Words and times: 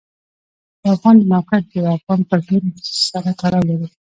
د 0.81 0.83
افغانستان 0.95 1.15
د 1.19 1.29
موقعیت 1.33 1.65
د 1.83 1.85
افغان 1.97 2.19
کلتور 2.29 2.61
سره 3.07 3.29
تړاو 3.39 3.67
لري. 3.69 3.87